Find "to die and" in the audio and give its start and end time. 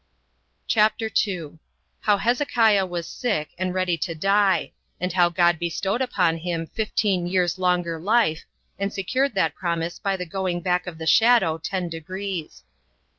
3.99-5.13